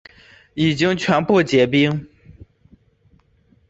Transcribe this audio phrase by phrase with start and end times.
[0.55, 2.07] 已经全部结冰